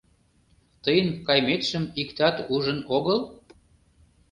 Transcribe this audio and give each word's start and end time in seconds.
—Тыйын 0.83 1.09
кайметшым 1.27 1.83
иктат 2.01 2.35
ужын 2.53 2.79
огыл? 2.95 3.19